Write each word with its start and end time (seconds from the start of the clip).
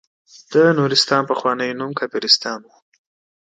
د 0.51 0.53
نورستان 0.79 1.23
پخوانی 1.29 1.71
نوم 1.79 1.91
کافرستان 1.99 2.59
وه. 2.67 2.75